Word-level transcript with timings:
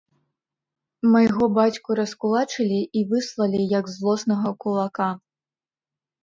Майго 1.15 1.45
бацьку 1.57 1.97
раскулачылі 1.99 2.79
і 3.01 3.05
выслалі, 3.13 3.61
як 3.77 3.93
злоснага 3.97 4.49
кулака. 4.65 5.11